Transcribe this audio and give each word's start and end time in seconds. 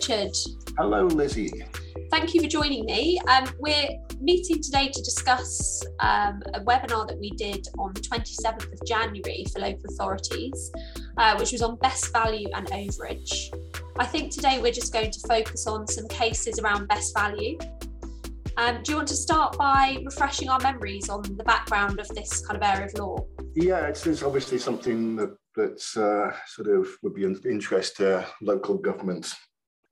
Richard. 0.00 0.34
Hello, 0.78 1.04
Lizzie. 1.04 1.52
Thank 2.10 2.32
you 2.32 2.40
for 2.40 2.48
joining 2.48 2.86
me. 2.86 3.20
Um, 3.28 3.44
we're 3.58 3.88
meeting 4.18 4.62
today 4.62 4.88
to 4.88 5.02
discuss 5.02 5.84
um, 6.00 6.42
a 6.54 6.60
webinar 6.60 7.06
that 7.06 7.18
we 7.20 7.28
did 7.32 7.68
on 7.78 7.92
the 7.92 8.00
27th 8.00 8.72
of 8.72 8.86
January 8.86 9.44
for 9.52 9.60
local 9.60 9.84
authorities, 9.90 10.72
uh, 11.18 11.36
which 11.36 11.52
was 11.52 11.60
on 11.60 11.76
best 11.76 12.10
value 12.14 12.48
and 12.54 12.66
overage. 12.68 13.54
I 13.98 14.06
think 14.06 14.32
today 14.32 14.58
we're 14.58 14.72
just 14.72 14.90
going 14.90 15.10
to 15.10 15.20
focus 15.28 15.66
on 15.66 15.86
some 15.86 16.08
cases 16.08 16.58
around 16.60 16.88
best 16.88 17.14
value. 17.14 17.58
Um, 18.56 18.82
do 18.82 18.92
you 18.92 18.96
want 18.96 19.08
to 19.08 19.16
start 19.16 19.58
by 19.58 19.98
refreshing 20.02 20.48
our 20.48 20.60
memories 20.60 21.10
on 21.10 21.20
the 21.36 21.44
background 21.44 22.00
of 22.00 22.08
this 22.08 22.44
kind 22.46 22.56
of 22.56 22.62
area 22.66 22.86
of 22.86 22.94
law? 22.94 23.18
Yeah, 23.54 23.86
it's, 23.86 24.06
it's 24.06 24.22
obviously 24.22 24.56
something 24.56 25.16
that 25.16 25.36
that's 25.56 25.94
uh, 25.96 26.32
sort 26.46 26.68
of 26.68 26.88
would 27.02 27.14
be 27.14 27.24
of 27.24 27.44
interest 27.44 27.96
to 27.96 28.24
local 28.40 28.78
governments. 28.78 29.36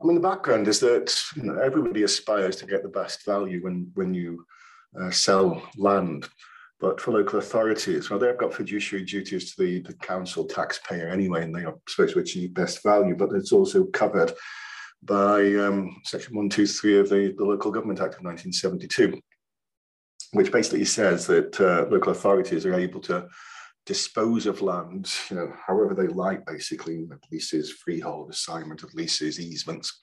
I 0.01 0.07
mean, 0.07 0.15
the 0.15 0.29
background 0.29 0.69
is 0.69 0.81
that 0.81 1.15
you 1.37 1.43
know, 1.45 1.59
everybody 1.59 2.05
aspires 2.05 2.57
to 2.57 2.67
get 2.67 2.83
the 2.83 2.89
best 2.89 3.25
value 3.25 3.63
when 3.63 3.91
when 3.95 4.15
you 4.15 4.45
uh, 5.01 5.11
sell 5.11 5.63
land. 5.77 6.29
But 6.81 7.01
for 7.01 7.11
local 7.11 7.41
authorities, 7.41 8.09
well, 8.09 8.21
they've 8.21 8.39
got 8.39 8.55
fiduciary 8.55 9.05
duties 9.05 9.53
to 9.53 9.63
the, 9.65 9.81
the 9.81 9.95
council 9.95 10.45
taxpayer 10.45 11.09
anyway, 11.09 11.43
and 11.43 11.53
they 11.53 11.65
are 11.65 11.75
supposed 11.89 12.15
to 12.15 12.21
achieve 12.21 12.55
best 12.55 12.85
value, 12.85 13.17
but 13.17 13.33
it's 13.33 13.51
also 13.51 13.85
covered 13.87 14.33
by 15.03 15.41
um, 15.57 16.01
Section 16.05 16.37
123 16.37 17.01
of 17.01 17.09
the, 17.09 17.35
the 17.37 17.45
Local 17.45 17.73
Government 17.73 17.99
Act 17.99 18.15
of 18.15 18.25
1972, 18.25 19.21
which 20.35 20.53
basically 20.53 20.85
says 20.85 21.27
that 21.27 21.61
uh, 21.61 21.87
local 21.91 22.13
authorities 22.13 22.65
are 22.65 22.75
able 22.75 23.01
to 23.01 23.27
dispose 23.89 24.45
of 24.45 24.61
land, 24.61 25.11
you 25.31 25.37
know, 25.37 25.51
however 25.67 25.95
they 25.95 26.09
like, 26.09 26.45
basically, 26.45 27.09
leases, 27.33 27.73
freehold, 27.73 28.29
assignment 28.29 28.83
of 28.83 28.93
leases, 28.93 29.41
easements. 29.41 30.03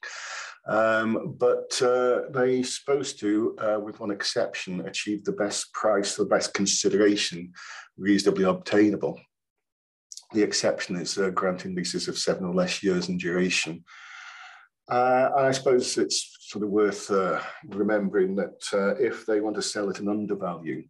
Um, 0.68 1.36
but 1.38 1.80
uh, 1.84 2.22
they're 2.32 2.64
supposed 2.64 3.20
to, 3.20 3.56
uh, 3.60 3.80
with 3.80 4.00
one 4.00 4.10
exception, 4.10 4.88
achieve 4.88 5.24
the 5.24 5.34
best 5.34 5.72
price, 5.74 6.16
the 6.16 6.26
best 6.26 6.56
consideration 6.56 7.54
reasonably 7.96 8.46
obtainable. 8.46 9.22
The 10.34 10.42
exception 10.42 10.96
is 10.96 11.20
uh, 11.20 11.30
granting 11.30 11.76
leases 11.76 12.08
of 12.08 12.18
seven 12.18 12.44
or 12.44 12.56
less 12.56 12.82
years 12.82 13.10
in 13.10 13.20
duration. 13.20 13.84
Uh, 14.90 15.30
and 15.38 15.46
I 15.46 15.52
suppose 15.52 15.96
it's 16.00 16.38
sort 16.40 16.64
of 16.64 16.72
worth 16.72 17.12
uh, 17.12 17.40
remembering 17.68 18.36
that 18.38 18.64
uh, 18.74 18.96
if 18.96 19.28
they 19.28 19.42
want 19.42 19.56
to 19.58 19.62
sell 19.62 19.92
at 19.92 20.00
an 20.00 20.10
undervalue, 20.10 20.84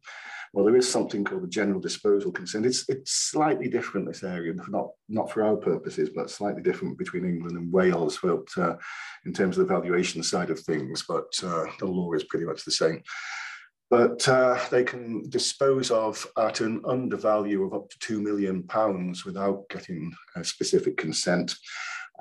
well, 0.55 0.63
there 0.63 0.77
is 0.77 0.89
something 0.89 1.25
called 1.25 1.43
the 1.43 1.49
general 1.49 1.81
disposal 1.81 2.31
consent. 2.31 2.65
It's 2.65 2.87
it's 2.87 3.11
slightly 3.11 3.67
different 3.67 4.07
this 4.07 4.23
area, 4.23 4.53
not 4.69 4.91
not 5.09 5.29
for 5.29 5.43
our 5.43 5.57
purposes, 5.57 6.09
but 6.15 6.29
slightly 6.29 6.61
different 6.61 6.97
between 6.97 7.25
England 7.25 7.57
and 7.57 7.73
Wales, 7.73 8.19
but 8.23 8.47
uh, 8.55 8.77
in 9.25 9.33
terms 9.33 9.57
of 9.57 9.67
the 9.67 9.73
valuation 9.73 10.23
side 10.23 10.49
of 10.49 10.57
things. 10.61 11.03
But 11.05 11.29
uh, 11.43 11.65
the 11.79 11.87
law 11.87 12.13
is 12.13 12.23
pretty 12.23 12.45
much 12.45 12.63
the 12.63 12.71
same. 12.71 13.03
But 13.89 14.25
uh, 14.29 14.57
they 14.71 14.85
can 14.85 15.29
dispose 15.29 15.91
of 15.91 16.25
at 16.37 16.61
an 16.61 16.81
undervalue 16.87 17.65
of 17.65 17.73
up 17.73 17.89
to 17.89 17.99
two 17.99 18.21
million 18.21 18.63
pounds 18.63 19.25
without 19.25 19.67
getting 19.69 20.13
a 20.37 20.43
specific 20.45 20.95
consent. 20.95 21.53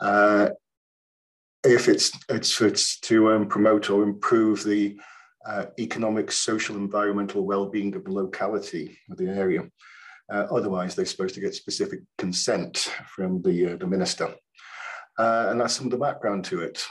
Uh, 0.00 0.48
if 1.62 1.88
it's 1.88 2.10
it's, 2.28 2.60
it's 2.60 2.98
to 3.00 3.30
um, 3.30 3.46
promote 3.46 3.90
or 3.90 4.02
improve 4.02 4.64
the 4.64 4.98
uh, 5.46 5.66
economic, 5.78 6.30
social, 6.32 6.76
environmental 6.76 7.44
well-being 7.44 7.94
of 7.94 8.04
the 8.04 8.12
locality 8.12 8.98
of 9.10 9.16
the 9.16 9.28
area. 9.28 9.62
Uh, 10.32 10.46
otherwise, 10.50 10.94
they're 10.94 11.04
supposed 11.04 11.34
to 11.34 11.40
get 11.40 11.54
specific 11.54 12.00
consent 12.18 12.90
from 13.14 13.42
the, 13.42 13.72
uh, 13.72 13.76
the 13.76 13.86
minister. 13.86 14.34
Uh, 15.18 15.46
and 15.50 15.60
that's 15.60 15.74
some 15.74 15.86
of 15.86 15.92
the 15.92 15.98
background 15.98 16.44
to 16.46 16.60
it. 16.60 16.84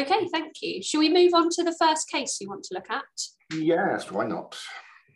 Okay, 0.00 0.28
thank 0.32 0.62
you. 0.62 0.82
Shall 0.82 1.00
we 1.00 1.12
move 1.12 1.34
on 1.34 1.50
to 1.50 1.64
the 1.64 1.76
first 1.78 2.08
case 2.08 2.38
you 2.40 2.48
want 2.48 2.64
to 2.64 2.74
look 2.74 2.90
at? 2.90 3.04
Yes, 3.52 4.10
why 4.10 4.26
not? 4.26 4.56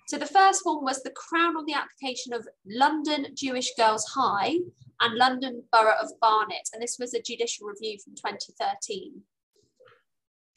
So 0.08 0.18
the 0.18 0.26
first 0.26 0.60
one 0.64 0.84
was 0.84 1.02
the 1.02 1.12
Crown 1.12 1.56
on 1.56 1.64
the 1.66 1.74
application 1.74 2.32
of 2.32 2.46
London 2.66 3.28
Jewish 3.34 3.74
Girls 3.76 4.04
High 4.14 4.58
and 5.00 5.14
London 5.14 5.62
Borough 5.72 5.96
of 6.02 6.10
Barnet. 6.20 6.68
And 6.72 6.82
this 6.82 6.96
was 6.98 7.14
a 7.14 7.22
judicial 7.22 7.66
review 7.66 7.98
from 8.04 8.14
2013. 8.14 9.22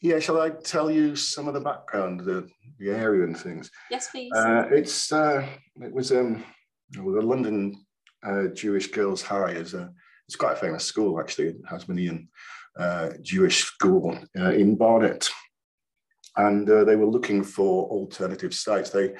Yeah, 0.05 0.19
shall 0.19 0.39
I 0.39 0.51
tell 0.51 0.91
you 0.91 1.15
some 1.15 1.47
of 1.47 1.55
the 1.55 1.59
background, 1.59 2.19
the, 2.19 2.47
the 2.77 2.91
area 2.91 3.23
and 3.23 3.35
things? 3.35 3.71
Yes, 3.89 4.07
please. 4.11 4.31
Uh, 4.35 4.67
it's 4.71 5.11
uh, 5.11 5.43
it 5.81 5.91
was 5.91 6.11
um, 6.11 6.43
well, 6.99 7.15
the 7.15 7.25
London 7.25 7.83
uh, 8.23 8.49
Jewish 8.53 8.91
Girls 8.91 9.23
High 9.23 9.53
is 9.53 9.73
a 9.73 9.91
it's 10.27 10.35
quite 10.35 10.53
a 10.53 10.57
famous 10.57 10.85
school 10.85 11.19
actually, 11.19 11.47
a 11.47 11.53
Hasmonean 11.73 12.27
uh, 12.77 13.13
Jewish 13.23 13.63
school 13.63 14.15
uh, 14.37 14.51
in 14.51 14.75
Barnet, 14.75 15.27
and 16.37 16.69
uh, 16.69 16.83
they 16.83 16.95
were 16.95 17.07
looking 17.07 17.43
for 17.43 17.89
alternative 17.89 18.53
sites. 18.53 18.91
They 18.91 19.15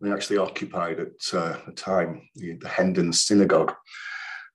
they 0.00 0.10
actually 0.10 0.38
occupied 0.38 1.00
at 1.00 1.34
uh, 1.34 1.58
the 1.66 1.72
time 1.72 2.22
the, 2.36 2.54
the 2.54 2.68
Hendon 2.68 3.12
Synagogue. 3.12 3.74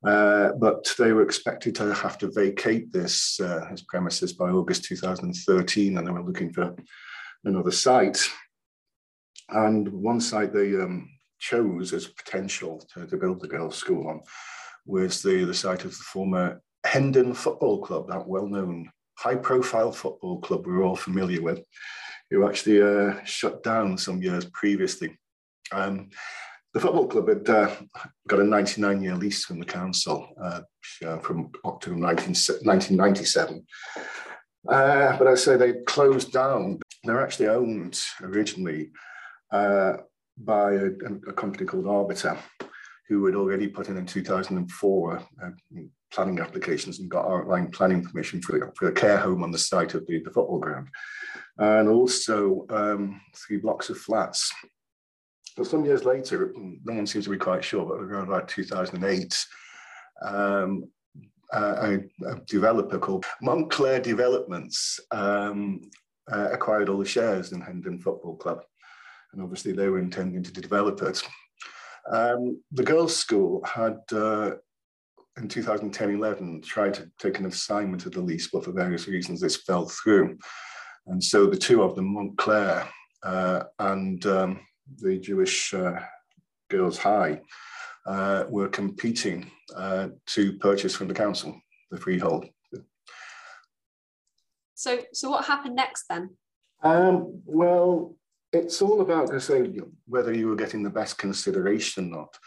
Uh, 0.03 0.51
but 0.59 0.94
they 1.00 1.13
were 1.13 1.23
expected 1.23 1.73
to 1.75 1.94
have 1.94 2.17
to 2.17 2.31
vacate 2.31 2.91
this, 2.91 3.39
uh, 3.39 3.67
this 3.72 3.83
premises 3.83 4.33
by 4.33 4.50
August 4.50 4.83
2013, 4.85 5.97
and 5.97 6.07
they 6.07 6.11
were 6.11 6.23
looking 6.23 6.53
for 6.53 6.75
another 7.44 7.72
site. 7.72 8.19
And 9.50 9.88
one 9.88 10.19
site 10.19 10.53
they 10.53 10.75
um, 10.75 11.09
chose 11.39 11.94
as 11.94 12.07
potential 12.07 12.84
to, 12.94 13.05
to, 13.07 13.17
build 13.17 13.41
the 13.41 13.47
girls' 13.47 13.78
school 13.78 14.07
on 14.07 14.22
was 14.85 15.22
the, 15.22 15.44
the 15.44 15.53
site 15.53 15.85
of 15.85 15.91
the 15.91 16.03
former 16.03 16.61
Hendon 16.85 17.34
Football 17.34 17.81
Club, 17.81 18.07
that 18.09 18.28
well-known 18.28 18.89
high-profile 19.17 19.91
football 19.91 20.39
club 20.39 20.66
we're 20.66 20.84
all 20.84 20.95
familiar 20.95 21.41
with, 21.41 21.63
who 22.29 22.47
actually 22.47 22.81
uh, 22.81 23.23
shut 23.23 23.63
down 23.63 23.97
some 23.97 24.22
years 24.22 24.45
previously. 24.45 25.17
Um, 25.72 26.09
the 26.75 26.81
football 26.81 27.08
club 27.08 27.30
had 27.30 27.50
uh, 27.50 27.74
got 28.28 28.41
a 28.41 28.44
99 28.44 29.02
year 29.02 29.16
lease 29.16 29.46
from 29.46 29.59
the 29.59 29.66
council 29.66 30.28
uh, 30.44 30.59
from 31.19 31.50
October 31.63 31.96
19, 31.96 32.36
1997. 32.36 33.66
Uh, 34.68 35.18
but 35.18 35.25
I 35.25 35.35
say 35.35 35.56
they 35.56 35.75
closed 35.88 36.34
down. 36.34 36.80
They're 37.06 37.24
actually 37.24 37.47
owned 37.47 37.97
originally 38.22 38.90
uh, 39.53 39.94
by 40.38 40.74
a, 40.74 40.88
a, 41.30 41.34
company 41.34 41.66
called 41.66 41.88
Arbiter, 41.88 42.38
who 43.08 43.25
had 43.25 43.35
already 43.35 43.69
put 43.69 43.88
in 43.88 43.96
in 43.96 44.06
2004 44.06 45.18
uh, 45.18 45.50
planning 46.12 46.40
applications 46.40 47.00
and 47.00 47.09
got 47.09 47.25
outline 47.25 47.72
planning 47.72 48.03
permission 48.03 48.41
for, 48.41 48.74
for 48.75 48.90
a 48.90 48.91
care 48.91 49.18
home 49.18 49.44
on 49.44 49.52
the 49.52 49.58
site 49.58 49.94
of 49.94 50.06
the, 50.08 50.19
the 50.19 50.31
football 50.31 50.59
ground. 50.59 50.90
And 51.58 51.88
also 51.88 52.66
um, 52.69 53.22
three 53.34 53.58
blocks 53.58 53.90
of 53.90 53.97
flats 53.97 54.52
but 55.55 55.67
some 55.67 55.85
years 55.85 56.03
later, 56.03 56.53
no 56.55 56.93
one 56.93 57.07
seems 57.07 57.25
to 57.25 57.31
be 57.31 57.38
quite 57.38 57.63
sure, 57.63 57.85
but 57.85 58.01
around 58.01 58.27
about 58.27 58.47
2008, 58.47 59.45
um, 60.21 60.89
a, 61.53 61.99
a, 62.27 62.35
developer 62.47 62.97
called 62.97 63.25
Montclair 63.41 63.99
Developments 63.99 64.99
um, 65.11 65.89
uh, 66.31 66.49
acquired 66.51 66.89
all 66.89 66.97
the 66.97 67.05
shares 67.05 67.51
in 67.51 67.61
Hendon 67.61 67.99
Football 67.99 68.35
Club. 68.35 68.61
And 69.31 69.41
obviously, 69.41 69.71
they 69.71 69.88
were 69.88 69.99
intending 69.99 70.43
to 70.43 70.51
develop 70.51 71.01
it. 71.01 71.21
Um, 72.11 72.61
the 72.72 72.83
girls' 72.83 73.16
school 73.16 73.63
had, 73.66 73.97
uh, 74.11 74.55
in 75.37 75.47
2010 75.47 76.16
11, 76.16 76.61
tried 76.61 76.93
to 76.95 77.09
take 77.19 77.39
an 77.39 77.45
assignment 77.45 78.05
of 78.05 78.13
the 78.13 78.22
lease, 78.22 78.49
but 78.51 78.63
for 78.63 78.72
various 78.72 79.07
reasons, 79.07 79.41
this 79.41 79.57
fell 79.57 79.87
through. 79.87 80.37
And 81.07 81.23
so 81.23 81.45
the 81.45 81.57
two 81.57 81.83
of 81.83 81.95
them, 81.95 82.13
Montclair 82.13 82.87
uh, 83.23 83.63
and 83.79 84.25
um, 84.25 84.59
the 85.01 85.18
Jewish 85.18 85.73
uh, 85.73 86.00
Girls 86.69 86.97
High, 86.97 87.41
uh, 88.06 88.46
were 88.50 88.68
competing 88.68 89.51
uh, 89.75 90.09
to 90.28 90.53
purchase 90.53 90.96
from 90.96 91.07
the 91.07 91.13
council 91.13 91.59
the 91.91 91.97
freehold. 91.97 92.46
So, 94.76 94.99
so 95.14 95.29
what 95.29 95.46
happened 95.46 95.76
next 95.76 96.05
then? 96.09 96.32
Um, 96.84 97.41
well, 97.46 98.16
it's 98.52 98.82
all 98.82 99.02
about 99.02 99.41
say, 99.41 99.79
whether 100.08 100.34
you 100.34 100.47
were 100.47 100.55
getting 100.55 100.84
the 100.84 100.90
best 100.90 101.17
consideration 101.17 102.14
or 102.14 102.17
not. 102.17 102.37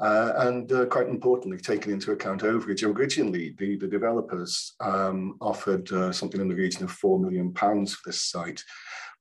Uh, 0.00 0.32
and 0.48 0.72
uh, 0.72 0.86
quite 0.86 1.06
importantly, 1.06 1.58
taking 1.58 1.92
into 1.92 2.10
account 2.10 2.42
overage. 2.42 2.82
Originally, 2.82 3.54
the, 3.58 3.76
the 3.76 3.86
developers 3.86 4.74
um, 4.80 5.36
offered 5.40 5.90
uh, 5.92 6.10
something 6.10 6.40
in 6.40 6.48
the 6.48 6.54
region 6.54 6.82
of 6.82 6.90
£4 6.90 7.20
million 7.20 7.52
for 7.54 7.98
this 8.04 8.22
site 8.22 8.64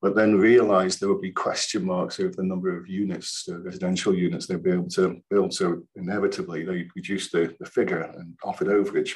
but 0.01 0.15
then 0.15 0.35
realized 0.35 0.99
there 0.99 1.09
would 1.09 1.21
be 1.21 1.31
question 1.31 1.85
marks 1.85 2.19
over 2.19 2.33
the 2.35 2.43
number 2.43 2.75
of 2.75 2.87
units, 2.87 3.47
uh, 3.49 3.59
residential 3.59 4.15
units 4.15 4.47
they'd 4.47 4.63
be 4.63 4.71
able 4.71 4.89
to 4.89 5.21
build. 5.29 5.53
So 5.53 5.83
inevitably 5.95 6.63
they 6.63 6.87
reduced 6.95 7.31
the, 7.31 7.55
the 7.59 7.67
figure 7.67 8.01
and 8.01 8.35
offered 8.43 8.67
overage. 8.67 9.13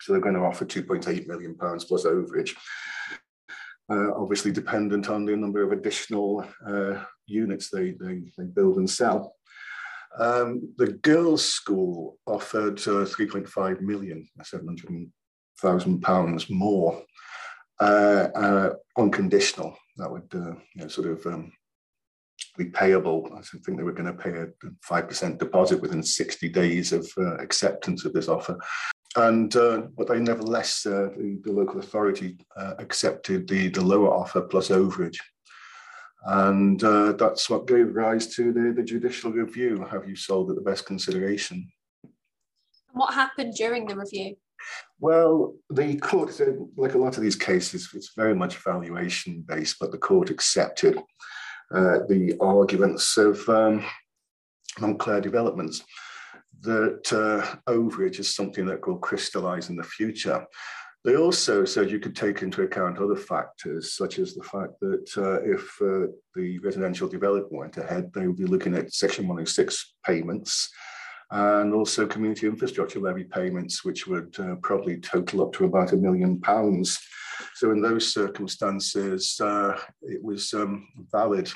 So 0.00 0.12
they're 0.12 0.20
going 0.20 0.34
to 0.34 0.40
offer 0.40 0.64
2.8 0.64 1.28
million 1.28 1.56
pounds 1.56 1.84
plus 1.84 2.04
overage. 2.04 2.56
Uh, 3.88 4.12
obviously 4.16 4.50
dependent 4.50 5.10
on 5.10 5.26
the 5.26 5.36
number 5.36 5.62
of 5.62 5.70
additional 5.70 6.44
uh, 6.66 7.04
units 7.26 7.70
they, 7.70 7.90
they, 8.00 8.22
they, 8.36 8.44
build 8.44 8.78
and 8.78 8.88
sell. 8.88 9.36
Um, 10.18 10.72
the 10.78 10.92
girls' 10.92 11.44
school 11.44 12.18
offered 12.26 12.78
uh, 12.78 13.04
3.5 13.04 13.80
million, 13.82 14.26
700 14.42 15.10
thousand 15.60 16.00
pounds 16.00 16.50
more, 16.50 17.02
uh, 17.80 18.28
uh, 18.34 18.70
unconditional. 18.96 19.76
That 19.96 20.10
would 20.10 20.32
uh, 20.34 20.54
you 20.74 20.82
know, 20.82 20.88
sort 20.88 21.08
of 21.08 21.26
um, 21.26 21.52
be 22.56 22.66
payable. 22.66 23.28
I 23.36 23.40
think 23.42 23.76
they 23.76 23.82
were 23.82 23.92
going 23.92 24.14
to 24.16 24.22
pay 24.22 24.30
a 24.30 24.46
five 24.82 25.08
percent 25.08 25.38
deposit 25.38 25.80
within 25.80 26.02
sixty 26.02 26.48
days 26.48 26.92
of 26.92 27.10
uh, 27.18 27.36
acceptance 27.36 28.04
of 28.04 28.12
this 28.12 28.28
offer. 28.28 28.58
And 29.16 29.54
uh, 29.56 29.82
but 29.96 30.08
they 30.08 30.18
nevertheless, 30.20 30.86
uh, 30.86 31.10
the, 31.16 31.40
the, 31.44 31.52
local 31.52 31.78
authority 31.78 32.36
accepted 32.78 33.46
the, 33.48 33.68
the 33.68 33.80
lower 33.80 34.12
offer 34.12 34.42
plus 34.42 34.68
overage. 34.68 35.18
And 36.26 36.80
that's 36.80 37.50
what 37.50 37.66
gave 37.66 37.94
rise 37.94 38.34
to 38.34 38.52
the, 38.52 38.72
the 38.74 38.82
judicial 38.82 39.30
review. 39.30 39.86
Have 39.90 40.08
you 40.08 40.16
sold 40.16 40.50
at 40.50 40.56
the 40.56 40.62
best 40.62 40.86
consideration? 40.86 41.70
What 42.92 43.14
happened 43.14 43.54
during 43.54 43.86
the 43.86 43.96
review? 43.96 44.36
Well, 45.00 45.54
the 45.70 45.96
court, 45.96 46.32
said, 46.32 46.56
like 46.76 46.94
a 46.94 46.98
lot 46.98 47.16
of 47.16 47.22
these 47.22 47.36
cases, 47.36 47.90
it's 47.94 48.12
very 48.16 48.34
much 48.34 48.56
valuation 48.56 49.44
based, 49.46 49.76
but 49.80 49.92
the 49.92 49.98
court 49.98 50.30
accepted 50.30 50.98
uh, 51.74 51.98
the 52.08 52.36
arguments 52.40 53.16
of 53.16 53.46
um, 53.48 53.84
Montclair 54.80 55.20
Developments 55.20 55.82
that 56.60 57.12
uh, 57.12 57.56
overage 57.70 58.18
is 58.18 58.34
something 58.34 58.66
that 58.66 58.86
will 58.86 58.98
crystallize 58.98 59.68
in 59.68 59.76
the 59.76 59.82
future. 59.82 60.46
They 61.04 61.16
also 61.16 61.66
said 61.66 61.90
you 61.90 62.00
could 62.00 62.16
take 62.16 62.40
into 62.40 62.62
account 62.62 62.98
other 62.98 63.16
factors, 63.16 63.94
such 63.94 64.18
as 64.18 64.34
the 64.34 64.42
fact 64.42 64.80
that 64.80 65.10
uh, 65.18 65.42
if 65.42 65.60
uh, 65.82 66.10
the 66.34 66.58
residential 66.60 67.08
development 67.08 67.52
went 67.52 67.76
ahead, 67.76 68.10
they 68.14 68.26
would 68.26 68.38
be 68.38 68.46
looking 68.46 68.74
at 68.74 68.92
Section 68.92 69.28
106 69.28 69.94
payments 70.06 70.70
and 71.30 71.72
also 71.74 72.06
community 72.06 72.46
infrastructure 72.46 73.00
levy 73.00 73.24
payments, 73.24 73.84
which 73.84 74.06
would 74.06 74.34
uh, 74.38 74.54
probably 74.62 74.98
total 74.98 75.42
up 75.42 75.52
to 75.54 75.64
about 75.64 75.92
a 75.92 75.96
million 75.96 76.40
pounds. 76.40 76.98
So 77.54 77.70
in 77.70 77.82
those 77.82 78.12
circumstances, 78.12 79.40
uh, 79.40 79.78
it 80.02 80.22
was 80.22 80.52
um, 80.54 80.86
valid. 81.10 81.50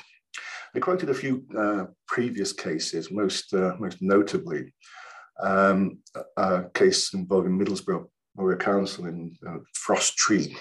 I 0.75 0.79
quoted 0.79 1.09
a 1.09 1.13
few 1.13 1.45
uh, 1.57 1.85
previous 2.07 2.53
cases, 2.53 3.11
most, 3.11 3.53
uh, 3.53 3.75
most 3.79 4.01
notably 4.01 4.73
um, 5.41 5.99
a 6.37 6.63
case 6.73 7.13
involving 7.13 7.57
Middlesbrough 7.57 8.07
Borough 8.35 8.57
Council 8.57 9.05
in 9.05 9.35
uh, 9.47 9.57
Frostree, 9.75 10.55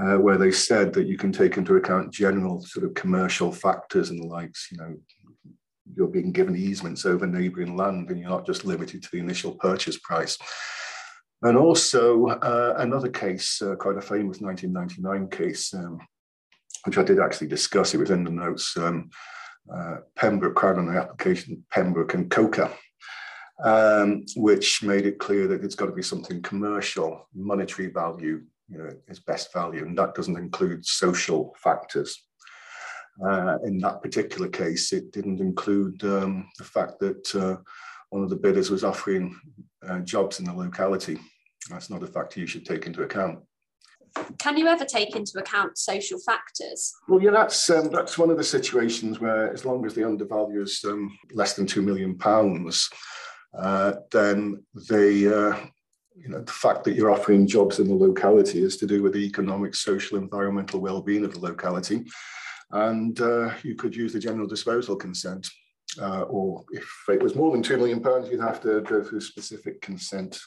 uh, 0.00 0.16
where 0.18 0.38
they 0.38 0.50
said 0.50 0.92
that 0.92 1.06
you 1.06 1.16
can 1.16 1.32
take 1.32 1.56
into 1.56 1.76
account 1.76 2.12
general 2.12 2.60
sort 2.60 2.86
of 2.86 2.94
commercial 2.94 3.52
factors 3.52 4.10
and 4.10 4.22
the 4.22 4.26
likes, 4.26 4.68
you 4.70 4.78
know, 4.78 4.96
you're 5.94 6.08
being 6.08 6.32
given 6.32 6.56
easements 6.56 7.06
over 7.06 7.26
neighbouring 7.26 7.76
land 7.76 8.10
and 8.10 8.20
you're 8.20 8.30
not 8.30 8.46
just 8.46 8.64
limited 8.64 9.02
to 9.02 9.08
the 9.12 9.18
initial 9.18 9.52
purchase 9.52 9.98
price. 9.98 10.38
And 11.42 11.56
also 11.56 12.26
uh, 12.26 12.74
another 12.78 13.08
case, 13.08 13.60
uh, 13.60 13.76
quite 13.76 13.96
a 13.96 14.00
famous 14.00 14.40
1999 14.40 15.28
case, 15.28 15.72
um, 15.74 15.98
which 16.84 16.98
I 16.98 17.02
did 17.02 17.20
actually 17.20 17.48
discuss, 17.48 17.94
it 17.94 17.98
was 17.98 18.10
in 18.10 18.24
the 18.24 18.30
notes, 18.30 18.76
um, 18.76 19.10
uh, 19.72 19.96
Pembroke, 20.16 20.54
Crown 20.54 20.78
on 20.78 20.86
the 20.86 20.98
application, 20.98 21.64
Pembroke 21.70 22.14
and 22.14 22.30
Coker, 22.30 22.70
um, 23.62 24.24
which 24.36 24.82
made 24.82 25.06
it 25.06 25.18
clear 25.18 25.46
that 25.48 25.64
it's 25.64 25.74
got 25.74 25.86
to 25.86 25.92
be 25.92 26.02
something 26.02 26.42
commercial, 26.42 27.28
monetary 27.34 27.88
value, 27.88 28.42
you 28.68 28.78
know, 28.78 28.90
is 29.08 29.20
best 29.20 29.52
value, 29.52 29.84
and 29.84 29.96
that 29.98 30.14
doesn't 30.14 30.36
include 30.38 30.86
social 30.86 31.54
factors. 31.58 32.26
Uh, 33.24 33.58
in 33.64 33.78
that 33.78 34.02
particular 34.02 34.48
case, 34.48 34.92
it 34.92 35.10
didn't 35.12 35.40
include 35.40 36.02
um, 36.04 36.48
the 36.58 36.64
fact 36.64 36.98
that 37.00 37.34
uh, 37.34 37.56
one 38.10 38.22
of 38.22 38.30
the 38.30 38.36
bidders 38.36 38.70
was 38.70 38.84
offering 38.84 39.34
uh, 39.88 40.00
jobs 40.00 40.38
in 40.38 40.44
the 40.44 40.52
locality. 40.52 41.18
That's 41.70 41.90
not 41.90 42.02
a 42.02 42.06
factor 42.06 42.40
you 42.40 42.46
should 42.46 42.66
take 42.66 42.86
into 42.86 43.02
account. 43.02 43.40
Can 44.38 44.56
you 44.56 44.66
ever 44.66 44.84
take 44.84 45.14
into 45.14 45.38
account 45.38 45.76
social 45.76 46.18
factors? 46.18 46.94
Well, 47.08 47.20
yeah, 47.20 47.32
that's 47.32 47.68
um, 47.68 47.90
that's 47.90 48.16
one 48.16 48.30
of 48.30 48.38
the 48.38 48.44
situations 48.44 49.20
where, 49.20 49.52
as 49.52 49.64
long 49.64 49.84
as 49.84 49.94
the 49.94 50.06
undervalue 50.06 50.62
is 50.62 50.82
um, 50.86 51.16
less 51.32 51.54
than 51.54 51.66
two 51.66 51.82
million 51.82 52.16
pounds, 52.16 52.88
uh, 53.58 53.94
then 54.12 54.64
the 54.88 55.36
uh, 55.36 55.66
you 56.14 56.28
know 56.28 56.40
the 56.40 56.52
fact 56.52 56.84
that 56.84 56.94
you're 56.94 57.10
offering 57.10 57.46
jobs 57.46 57.78
in 57.78 57.88
the 57.88 57.94
locality 57.94 58.62
is 58.62 58.78
to 58.78 58.86
do 58.86 59.02
with 59.02 59.12
the 59.12 59.26
economic, 59.26 59.74
social, 59.74 60.16
environmental 60.16 60.80
well-being 60.80 61.24
of 61.24 61.34
the 61.34 61.40
locality 61.40 62.04
and 62.70 63.20
uh, 63.20 63.50
you 63.62 63.74
could 63.74 63.94
use 63.94 64.12
the 64.12 64.18
general 64.18 64.46
disposal 64.46 64.96
consent. 64.96 65.48
Uh, 66.00 66.22
or 66.22 66.64
if 66.72 66.88
it 67.08 67.22
was 67.22 67.34
more 67.34 67.52
than 67.52 67.62
£2 67.62 67.78
million, 67.78 68.02
you'd 68.30 68.40
have 68.40 68.60
to 68.60 68.80
go 68.82 69.02
through 69.02 69.20
specific 69.20 69.80
consent 69.80 70.38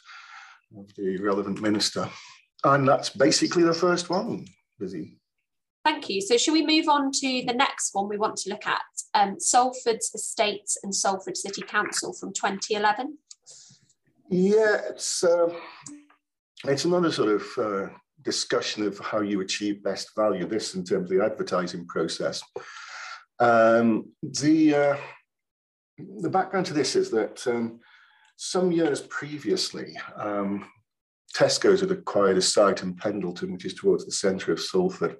of 0.77 0.93
the 0.95 1.17
relevant 1.17 1.61
minister. 1.61 2.07
And 2.63 2.87
that's 2.87 3.09
basically 3.09 3.63
the 3.63 3.73
first 3.73 4.09
one, 4.09 4.45
Lizzie. 4.79 5.17
Thank 5.85 6.09
you. 6.09 6.21
So, 6.21 6.37
shall 6.37 6.53
we 6.53 6.65
move 6.65 6.89
on 6.89 7.11
to 7.11 7.43
the 7.47 7.53
next 7.53 7.95
one 7.95 8.09
we 8.09 8.17
want 8.17 8.35
to 8.37 8.49
look 8.49 8.67
at? 8.67 8.81
Um, 9.13 9.39
Salford's 9.39 10.11
Estates 10.13 10.77
and 10.83 10.93
Salford 10.93 11.37
City 11.37 11.61
Council 11.61 12.13
from 12.13 12.33
2011. 12.33 13.17
Yeah, 14.29 14.77
it's 14.89 15.23
uh, 15.23 15.51
it's 16.65 16.85
another 16.85 17.11
sort 17.11 17.29
of 17.29 17.43
uh, 17.57 17.89
discussion 18.23 18.85
of 18.85 18.97
how 18.99 19.21
you 19.21 19.41
achieve 19.41 19.83
best 19.83 20.15
value, 20.15 20.45
this 20.45 20.75
in 20.75 20.83
terms 20.83 21.09
of 21.11 21.17
the 21.17 21.23
advertising 21.23 21.85
process. 21.87 22.41
Um, 23.39 24.11
the, 24.21 24.75
uh, 24.75 24.97
the 26.21 26.29
background 26.29 26.65
to 26.67 26.73
this 26.73 26.95
is 26.95 27.09
that 27.11 27.45
um, 27.47 27.79
some 28.35 28.71
years 28.71 29.01
previously, 29.01 29.97
um, 30.15 30.65
Tesco's 31.35 31.81
had 31.81 31.91
acquired 31.91 32.37
a 32.37 32.41
site 32.41 32.83
in 32.83 32.95
Pendleton, 32.95 33.53
which 33.53 33.65
is 33.65 33.73
towards 33.73 34.05
the 34.05 34.11
centre 34.11 34.51
of 34.51 34.59
Salford. 34.59 35.17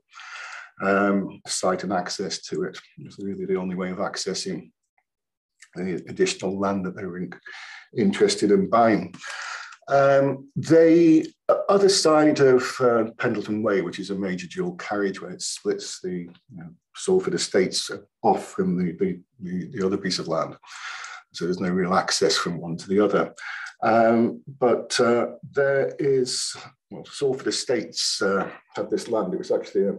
Um, 0.82 1.42
site 1.46 1.84
and 1.84 1.92
access 1.92 2.42
to 2.44 2.64
it 2.64 2.80
was 3.04 3.20
really 3.20 3.46
the 3.46 3.58
only 3.58 3.76
way 3.76 3.92
of 3.92 3.98
accessing 3.98 4.72
the 5.76 6.02
additional 6.08 6.58
land 6.58 6.86
that 6.86 6.96
they 6.96 7.06
were 7.06 7.18
in, 7.18 7.32
interested 7.98 8.52
in 8.52 8.70
buying. 8.70 9.14
Um, 9.90 10.50
the 10.56 11.28
other 11.68 11.90
side 11.90 12.40
of 12.40 12.64
uh, 12.80 13.06
Pendleton 13.18 13.64
Way, 13.64 13.82
which 13.82 14.00
is 14.00 14.12
a 14.12 14.16
major 14.16 14.48
dual 14.48 14.76
carriageway, 14.76 15.34
it 15.34 15.42
splits 15.42 16.00
the 16.00 16.12
you 16.12 16.32
know, 16.52 16.70
Salford 16.96 17.34
Estates 17.34 17.90
off 18.22 18.50
from 18.50 18.78
the, 18.78 18.92
the, 18.94 19.20
the, 19.40 19.68
the, 19.72 19.86
other 19.86 19.98
piece 19.98 20.20
of 20.20 20.28
land. 20.28 20.56
So 21.34 21.46
there's 21.46 21.60
no 21.60 21.70
real 21.70 21.96
access 21.96 22.38
from 22.38 22.60
one 22.60 22.78
to 22.78 22.88
the 22.88 23.00
other. 23.00 23.34
Um, 23.82 24.44
but 24.60 25.00
uh, 25.00 25.28
there 25.52 25.96
is, 25.98 26.56
well, 26.92 27.06
Salford 27.06 27.48
Estates 27.48 28.22
uh, 28.22 28.50
had 28.76 28.90
this 28.92 29.08
land. 29.08 29.34
It 29.34 29.38
was 29.38 29.52
actually 29.52 29.88
a 29.88 29.96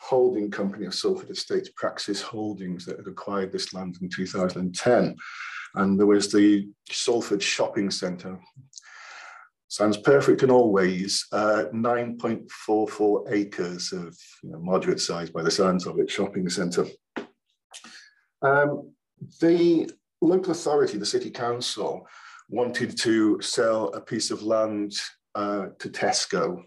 holding 0.00 0.50
company 0.50 0.84
of 0.84 0.94
Salford 0.94 1.30
Estates, 1.30 1.70
Praxis 1.76 2.20
Holdings, 2.20 2.84
that 2.84 2.98
had 2.98 3.06
acquired 3.06 3.52
this 3.52 3.72
land 3.72 3.96
in 4.02 4.10
2010. 4.10 5.16
And 5.76 5.98
there 5.98 6.06
was 6.06 6.30
the 6.30 6.68
Salford 6.90 7.42
Shopping 7.42 7.90
Centre, 7.90 8.38
Sounds 9.74 9.96
perfect 9.96 10.44
in 10.44 10.52
all 10.52 10.70
ways. 10.70 11.26
Uh, 11.32 11.64
9.44 11.74 13.32
acres 13.32 13.92
of 13.92 14.16
you 14.44 14.50
know, 14.50 14.60
moderate 14.60 15.00
size 15.00 15.30
by 15.30 15.42
the 15.42 15.50
sounds 15.50 15.84
of 15.84 15.98
it, 15.98 16.08
shopping 16.08 16.48
centre. 16.48 16.86
Um, 18.40 18.92
the 19.40 19.90
local 20.20 20.52
authority, 20.52 20.96
the 20.96 21.04
city 21.04 21.28
council, 21.28 22.06
wanted 22.48 22.96
to 22.98 23.42
sell 23.42 23.88
a 23.94 24.00
piece 24.00 24.30
of 24.30 24.44
land 24.44 24.92
uh, 25.34 25.66
to 25.80 25.88
Tesco 25.88 26.62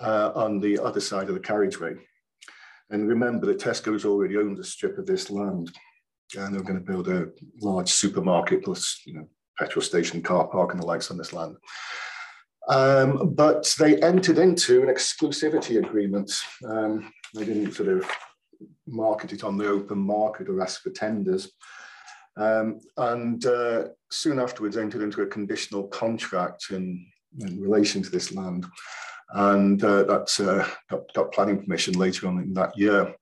uh, 0.00 0.32
on 0.34 0.60
the 0.60 0.78
other 0.78 1.00
side 1.00 1.28
of 1.28 1.34
the 1.34 1.40
carriageway. 1.40 1.92
And 2.88 3.06
remember 3.06 3.44
that 3.48 3.60
Tesco's 3.60 4.06
already 4.06 4.38
owned 4.38 4.58
a 4.58 4.64
strip 4.64 4.96
of 4.96 5.04
this 5.04 5.28
land 5.28 5.70
and 6.38 6.54
they're 6.54 6.62
going 6.62 6.82
to 6.82 6.90
build 6.90 7.08
a 7.08 7.26
large 7.60 7.90
supermarket 7.90 8.64
plus, 8.64 9.02
you 9.04 9.12
know, 9.12 9.28
petrol 9.58 9.82
station, 9.82 10.22
car 10.22 10.48
park 10.48 10.72
and 10.72 10.80
the 10.80 10.86
likes 10.86 11.10
on 11.10 11.18
this 11.18 11.34
land. 11.34 11.54
Um, 12.70 13.34
but 13.34 13.74
they 13.80 14.00
entered 14.00 14.38
into 14.38 14.82
an 14.82 14.88
exclusivity 14.88 15.84
agreement. 15.84 16.32
Um, 16.64 17.12
they 17.34 17.44
didn't 17.44 17.72
sort 17.72 17.88
of 17.88 18.08
market 18.86 19.32
it 19.32 19.42
on 19.42 19.58
the 19.58 19.68
open 19.68 19.98
market 19.98 20.48
or 20.48 20.62
ask 20.62 20.82
for 20.82 20.90
tenders. 20.90 21.50
Um, 22.36 22.80
and 22.96 23.44
uh, 23.44 23.88
soon 24.12 24.38
afterwards 24.38 24.76
entered 24.76 25.02
into 25.02 25.22
a 25.22 25.26
conditional 25.26 25.88
contract 25.88 26.66
in, 26.70 27.04
in 27.40 27.60
relation 27.60 28.02
to 28.02 28.10
this 28.10 28.32
land. 28.32 28.66
And 29.30 29.82
uh, 29.82 30.04
that 30.04 30.40
uh, 30.40 30.68
got, 30.88 31.12
got, 31.12 31.32
planning 31.32 31.60
permission 31.60 31.94
later 31.94 32.28
on 32.28 32.38
in 32.38 32.54
that 32.54 32.78
year. 32.78 33.14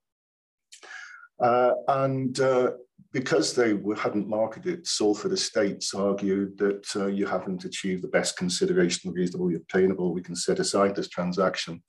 Uh, 1.40 1.72
and 1.88 2.38
uh, 2.38 2.72
because 3.12 3.54
they 3.54 3.78
hadn't 3.96 4.28
marketed, 4.28 4.86
Salford 4.86 5.32
Estates 5.32 5.94
argued 5.94 6.58
that 6.58 6.86
uh, 6.94 7.06
you 7.06 7.26
haven't 7.26 7.64
achieved 7.64 8.02
the 8.02 8.08
best 8.08 8.36
consideration 8.36 9.12
reasonably 9.12 9.54
obtainable. 9.54 10.12
We 10.12 10.22
can 10.22 10.36
set 10.36 10.58
aside 10.58 10.94
this 10.94 11.08
transaction. 11.08 11.82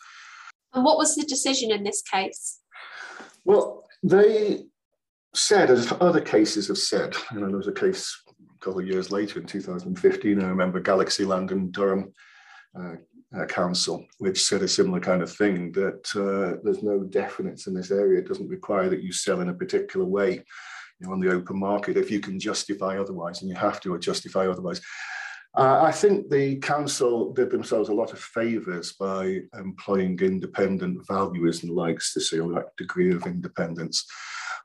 And 0.73 0.85
what 0.85 0.97
was 0.97 1.15
the 1.15 1.25
decision 1.25 1.71
in 1.71 1.83
this 1.83 2.01
case? 2.01 2.59
Well, 3.43 3.85
they 4.01 4.65
said, 5.35 5.69
as 5.69 5.91
other 5.99 6.21
cases 6.21 6.67
have 6.67 6.77
said, 6.77 7.15
you 7.33 7.39
know, 7.39 7.47
there 7.47 7.57
was 7.57 7.67
a 7.67 7.73
case 7.73 8.15
a 8.29 8.65
couple 8.65 8.79
of 8.79 8.87
years 8.87 9.11
later 9.11 9.39
in 9.39 9.45
2015, 9.45 10.41
I 10.41 10.47
remember 10.47 10.79
Galaxy 10.79 11.25
Land 11.25 11.51
in 11.51 11.71
Durham, 11.71 12.13
uh, 12.79 12.95
uh, 13.37 13.45
Council, 13.45 14.05
which 14.17 14.43
said 14.43 14.63
a 14.63 14.67
similar 14.67 14.99
kind 14.99 15.21
of 15.21 15.31
thing 15.31 15.71
that 15.73 16.09
uh, 16.15 16.59
there's 16.63 16.81
no 16.81 17.01
definites 17.01 17.67
in 17.67 17.73
this 17.73 17.91
area. 17.91 18.19
It 18.19 18.27
doesn't 18.27 18.47
require 18.47 18.89
that 18.89 19.03
you 19.03 19.11
sell 19.11 19.41
in 19.41 19.49
a 19.49 19.53
particular 19.53 20.05
way 20.05 20.43
you 20.99 21.07
know, 21.07 21.13
on 21.13 21.19
the 21.19 21.31
open 21.31 21.59
market 21.59 21.97
if 21.97 22.11
you 22.11 22.19
can 22.19 22.39
justify 22.39 22.99
otherwise, 22.99 23.41
and 23.41 23.49
you 23.49 23.55
have 23.55 23.79
to 23.81 23.97
justify 23.99 24.47
otherwise. 24.47 24.81
Uh, 25.57 25.81
I 25.81 25.91
think 25.91 26.29
the 26.29 26.57
council 26.57 27.33
did 27.33 27.49
themselves 27.49 27.89
a 27.89 27.93
lot 27.93 28.13
of 28.13 28.19
favours 28.19 28.93
by 28.93 29.39
employing 29.57 30.19
independent 30.19 31.05
valuers 31.07 31.63
and 31.63 31.71
likes 31.71 32.13
to 32.13 32.21
see 32.21 32.37
that 32.37 32.67
degree 32.77 33.11
of 33.13 33.25
independence. 33.25 34.05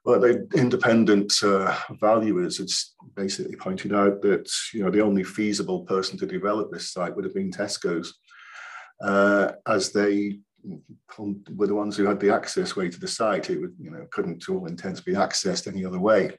But 0.04 0.20
the 0.20 0.46
independent 0.54 1.32
uh, 1.42 1.74
valuers 1.92 2.58
had 2.58 2.68
basically 3.16 3.56
pointed 3.56 3.94
out 3.94 4.20
that 4.22 4.50
you 4.74 4.84
know 4.84 4.90
the 4.90 5.00
only 5.00 5.24
feasible 5.24 5.84
person 5.84 6.18
to 6.18 6.26
develop 6.26 6.70
this 6.70 6.92
site 6.92 7.16
would 7.16 7.24
have 7.24 7.34
been 7.34 7.50
Tesco's, 7.50 8.12
uh, 9.02 9.52
as 9.66 9.92
they 9.92 10.40
were 11.56 11.66
the 11.66 11.74
ones 11.74 11.96
who 11.96 12.06
had 12.06 12.20
the 12.20 12.32
access 12.32 12.76
way 12.76 12.88
to 12.88 12.98
the 12.98 13.08
site. 13.08 13.50
It 13.50 13.60
would, 13.60 13.74
you 13.78 13.90
know, 13.90 14.06
couldn't 14.10 14.42
to 14.42 14.56
all 14.56 14.66
intents 14.66 15.00
be 15.00 15.12
accessed 15.12 15.66
any 15.66 15.84
other 15.84 16.00
way. 16.00 16.36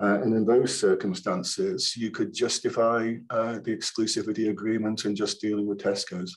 Uh, 0.00 0.20
and 0.22 0.34
in 0.34 0.46
those 0.46 0.76
circumstances, 0.76 1.96
you 1.96 2.10
could 2.10 2.32
justify 2.32 3.14
uh, 3.30 3.58
the 3.64 3.76
exclusivity 3.76 4.48
agreement 4.48 5.04
and 5.04 5.16
just 5.16 5.40
dealing 5.40 5.66
with 5.66 5.78
Tesco's, 5.78 6.36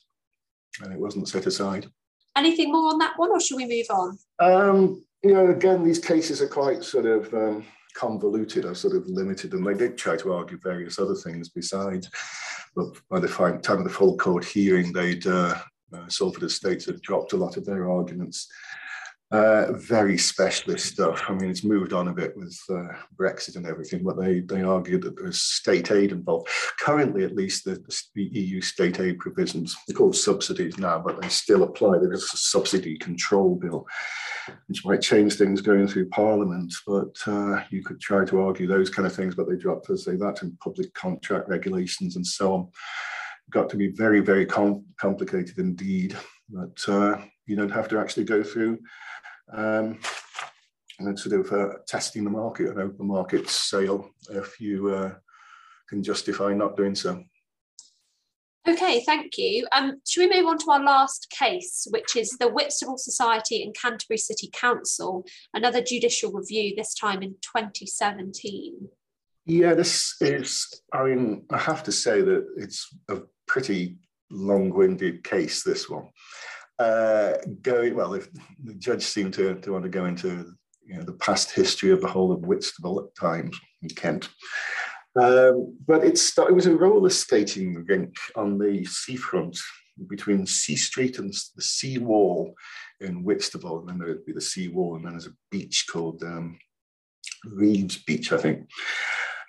and 0.81 0.93
it 0.93 0.99
wasn't 0.99 1.27
set 1.27 1.45
aside. 1.45 1.87
Anything 2.35 2.71
more 2.71 2.91
on 2.91 2.99
that 2.99 3.13
one, 3.17 3.31
or 3.31 3.39
should 3.39 3.55
we 3.55 3.65
move 3.65 3.85
on? 3.89 4.17
Um, 4.39 5.05
you 5.23 5.33
know, 5.33 5.47
again, 5.47 5.83
these 5.83 5.99
cases 5.99 6.41
are 6.41 6.47
quite 6.47 6.83
sort 6.83 7.05
of 7.05 7.33
um, 7.33 7.65
convoluted. 7.95 8.65
I 8.65 8.73
sort 8.73 8.95
of 8.95 9.07
limited 9.07 9.51
them. 9.51 9.63
They 9.63 9.73
did 9.73 9.97
try 9.97 10.17
to 10.17 10.33
argue 10.33 10.59
various 10.61 10.99
other 10.99 11.15
things 11.15 11.49
besides, 11.49 12.09
but 12.75 12.87
by 13.09 13.21
the 13.21 13.29
time 13.63 13.77
of 13.77 13.85
the 13.85 13.89
full 13.89 14.17
court 14.17 14.43
hearing, 14.43 14.91
they'd 14.91 15.25
uh, 15.25 15.55
uh, 15.95 16.07
Salford 16.09 16.43
Estates 16.43 16.85
had 16.85 17.01
dropped 17.01 17.33
a 17.33 17.37
lot 17.37 17.57
of 17.57 17.65
their 17.65 17.89
arguments. 17.89 18.47
Uh, 19.31 19.73
very 19.73 20.19
specialist 20.19 20.85
stuff. 20.85 21.23
I 21.27 21.33
mean, 21.33 21.49
it's 21.49 21.63
moved 21.63 21.93
on 21.93 22.09
a 22.09 22.13
bit 22.13 22.37
with 22.37 22.57
uh, 22.69 22.93
Brexit 23.17 23.55
and 23.55 23.65
everything, 23.65 24.03
but 24.03 24.19
they 24.19 24.41
they 24.41 24.61
argued 24.61 25.01
that 25.01 25.17
there's 25.17 25.41
state 25.41 25.91
aid 25.91 26.11
involved. 26.11 26.47
Currently, 26.79 27.23
at 27.23 27.35
least, 27.35 27.65
the, 27.65 27.83
the 28.13 28.23
EU 28.23 28.61
state 28.61 28.99
aid 28.99 29.17
provisions, 29.17 29.75
they're 29.87 29.97
called 29.97 30.15
subsidies 30.15 30.77
now, 30.77 30.99
but 30.99 31.19
they 31.19 31.27
still 31.29 31.63
apply. 31.63 31.97
There 31.97 32.13
is 32.13 32.23
a 32.33 32.37
subsidy 32.37 32.99
control 32.99 33.55
bill, 33.55 33.87
which 34.67 34.85
might 34.85 35.01
change 35.01 35.33
things 35.33 35.59
going 35.59 35.87
through 35.87 36.09
Parliament, 36.09 36.71
but 36.85 37.17
uh, 37.25 37.63
you 37.71 37.83
could 37.83 37.99
try 37.99 38.25
to 38.25 38.41
argue 38.41 38.67
those 38.67 38.91
kind 38.91 39.07
of 39.07 39.15
things, 39.15 39.33
but 39.33 39.49
they 39.49 39.55
dropped, 39.55 39.87
to 39.87 39.97
say, 39.97 40.15
that 40.17 40.43
in 40.43 40.55
public 40.63 40.93
contract 40.93 41.49
regulations 41.49 42.15
and 42.15 42.25
so 42.25 42.53
on. 42.53 42.67
Got 43.51 43.69
to 43.69 43.77
be 43.77 43.89
very, 43.89 44.19
very 44.19 44.45
com 44.45 44.85
complicated 44.99 45.59
indeed, 45.59 46.15
but 46.49 46.83
uh, 46.87 47.17
you 47.45 47.55
don't 47.55 47.71
have 47.71 47.87
to 47.89 47.99
actually 47.99 48.25
go 48.25 48.43
through 48.43 48.79
um, 49.53 49.99
and 50.99 51.19
sort 51.19 51.39
of 51.39 51.51
uh, 51.51 51.73
testing 51.87 52.23
the 52.23 52.29
market, 52.29 52.69
an 52.69 52.79
open 52.79 53.07
market 53.07 53.49
sale, 53.49 54.09
if 54.29 54.59
you 54.59 54.89
uh, 54.89 55.13
can 55.89 56.01
justify 56.01 56.53
not 56.53 56.77
doing 56.77 56.95
so. 56.95 57.23
Okay, 58.67 59.03
thank 59.05 59.37
you. 59.37 59.67
Um, 59.71 60.01
should 60.07 60.27
we 60.27 60.41
move 60.41 60.47
on 60.47 60.57
to 60.57 60.71
our 60.71 60.83
last 60.83 61.29
case, 61.29 61.85
which 61.91 62.15
is 62.15 62.31
the 62.39 62.47
Whitstable 62.47 62.97
Society 62.97 63.61
and 63.61 63.75
Canterbury 63.75 64.17
City 64.17 64.49
Council, 64.51 65.23
another 65.53 65.83
judicial 65.83 66.31
review, 66.31 66.73
this 66.75 66.95
time 66.95 67.21
in 67.21 67.35
2017? 67.41 68.89
Yeah, 69.45 69.75
this 69.75 70.15
is, 70.19 70.81
I 70.91 71.03
mean, 71.03 71.45
I 71.51 71.59
have 71.59 71.83
to 71.83 71.91
say 71.91 72.21
that 72.21 72.47
it's 72.57 72.87
a 73.07 73.19
pretty 73.47 73.97
long 74.29 74.69
winded 74.69 75.23
case, 75.23 75.63
this 75.63 75.89
one 75.89 76.09
uh, 76.79 77.33
going 77.61 77.95
well. 77.95 78.13
If 78.13 78.29
the 78.63 78.73
judge 78.75 79.03
seemed 79.03 79.33
to, 79.35 79.55
to 79.55 79.71
want 79.71 79.83
to 79.83 79.89
go 79.89 80.05
into 80.05 80.53
you 80.85 80.97
know, 80.97 81.03
the 81.03 81.13
past 81.13 81.51
history 81.51 81.91
of 81.91 82.01
the 82.01 82.07
whole 82.07 82.31
of 82.31 82.45
Whitstable 82.45 82.99
at 82.99 83.15
times 83.19 83.59
in 83.81 83.89
Kent. 83.89 84.29
Um, 85.19 85.77
but 85.87 86.03
it's, 86.03 86.37
it 86.37 86.53
was 86.53 86.65
a 86.65 86.75
roller 86.75 87.09
skating 87.09 87.85
rink 87.87 88.15
on 88.35 88.57
the 88.57 88.83
seafront 88.85 89.57
between 90.09 90.45
Sea 90.45 90.75
Street 90.75 91.19
and 91.19 91.33
the 91.55 91.61
sea 91.61 91.97
wall 91.97 92.53
in 92.99 93.23
Whitstable. 93.23 93.79
And 93.79 93.89
then 93.89 93.97
there 93.97 94.09
would 94.09 94.25
be 94.25 94.33
the 94.33 94.41
sea 94.41 94.67
wall, 94.67 94.95
and 94.95 95.05
then 95.05 95.13
there's 95.13 95.27
a 95.27 95.35
beach 95.51 95.85
called 95.89 96.21
um, 96.23 96.59
Reeves 97.45 98.03
Beach, 98.03 98.33
I 98.33 98.37
think. 98.37 98.67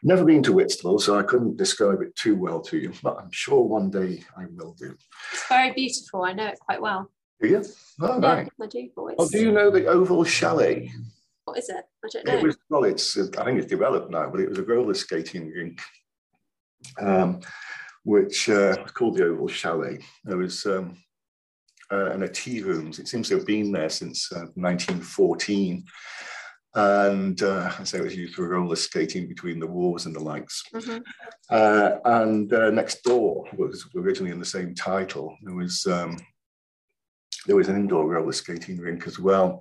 Never 0.03 0.25
been 0.25 0.43
to 0.45 0.53
Whitstable, 0.53 0.99
so 0.99 1.19
I 1.19 1.23
couldn't 1.23 1.57
describe 1.57 2.03
it 2.03 2.15
too 2.17 2.37
well 2.37 2.61
to 2.63 2.79
you, 2.79 2.93
but 3.03 3.19
I'm 3.19 3.31
sure 3.31 3.63
one 3.63 3.91
day 3.91 4.23
I 4.37 4.45
will 4.55 4.75
do. 4.75 4.97
It's 5.33 5.49
very 5.49 5.73
beautiful. 5.73 6.23
I 6.23 6.33
know 6.33 6.47
it 6.47 6.59
quite 6.61 6.81
well. 6.81 7.11
Do 7.41 7.49
you? 7.49 7.65
Oh, 8.01 8.21
yeah, 8.21 8.29
right. 8.29 8.49
I 8.63 8.67
do. 8.67 8.91
Oh, 8.97 9.29
do 9.29 9.39
you 9.39 9.53
know 9.53 9.71
the 9.71 9.87
Oval 9.87 10.25
Chalet? 10.25 10.91
What 11.45 11.59
is 11.59 11.69
it? 11.69 11.85
I 12.05 12.09
don't 12.13 12.27
know. 12.27 12.35
It 12.35 12.43
was, 12.43 12.57
well, 12.69 12.85
it's, 12.85 13.17
I 13.19 13.45
think 13.45 13.59
it's 13.59 13.71
developed 13.71 14.11
now, 14.11 14.31
but 14.31 14.41
it 14.41 14.49
was 14.49 14.59
a 14.59 14.65
roller 14.65 14.95
skating 14.95 15.49
rink, 15.51 15.81
um, 17.01 17.41
which 18.05 18.49
uh, 18.49 18.77
was 18.83 18.91
called 18.93 19.17
the 19.17 19.27
Oval 19.27 19.49
Chalet. 19.49 19.99
There 20.25 20.39
was 20.39 20.67
um, 20.67 20.97
uh, 21.91 22.11
and 22.11 22.25
a 22.25 22.29
tea 22.29 22.63
rooms. 22.63 22.99
It 22.99 23.09
seems 23.09 23.29
to 23.29 23.37
have 23.37 23.47
been 23.47 23.73
there 23.73 23.89
since 23.89 24.31
uh, 24.33 24.47
1914. 24.55 25.85
And 26.77 27.43
uh, 27.43 27.73
I 27.79 27.85
say 27.85 27.99
it 27.99 28.05
was 28.05 28.15
used 28.15 28.35
for 28.35 28.47
roller 28.49 28.77
skating 28.77 29.27
between 29.27 29.59
the 29.59 29.67
wars 29.67 30.05
and 30.05 30.15
the 30.15 30.21
likes. 30.21 30.63
Mm-hmm. 30.75 30.99
Uh, 31.49 31.91
and 32.05 32.53
uh, 32.53 32.71
next 32.71 33.03
door 33.03 33.47
was 33.57 33.89
originally 33.97 34.31
in 34.31 34.39
the 34.39 34.45
same 34.45 34.75
title. 34.75 35.35
There 35.43 35.55
was 35.55 35.87
um, 35.87 36.19
there 37.47 37.57
was 37.57 37.69
an 37.69 37.77
indoor 37.77 38.07
roller 38.07 38.33
skating 38.33 38.77
rink 38.77 39.07
as 39.07 39.19
well. 39.19 39.59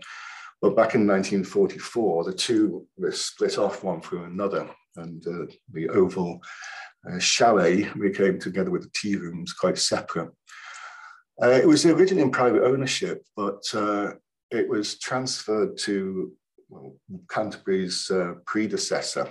But 0.62 0.76
back 0.76 0.96
in 0.96 1.08
1944, 1.08 2.26
the 2.26 2.34
two 2.34 2.86
were 2.98 3.14
split 3.14 3.58
off 3.58 3.84
one 3.84 4.02
from 4.02 4.26
another, 4.26 4.70
and 4.98 5.26
uh, 5.26 5.46
the 5.72 5.88
Oval 5.90 6.42
uh, 7.10 7.18
Chalet 7.18 7.90
became 7.98 8.40
together 8.40 8.72
with 8.72 8.84
the 8.84 8.92
tea 8.94 9.16
rooms 9.16 9.54
quite 9.54 9.78
separate. 9.78 10.32
Uh, 11.42 11.52
it 11.52 11.68
was 11.68 11.86
originally 11.86 12.24
in 12.24 12.32
private 12.32 12.64
ownership, 12.64 13.24
but 13.38 13.62
uh, 13.74 14.14
it 14.52 14.68
was 14.68 15.00
transferred 15.00 15.78
to 15.78 16.34
well, 16.76 16.96
Canterbury's 17.30 18.10
uh, 18.12 18.34
predecessor, 18.46 19.28